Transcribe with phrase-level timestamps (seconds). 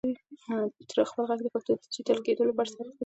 [1.09, 2.97] خپل ږغ د پښتو د ډیجیټل کېدو لپاره ثبت کړئ.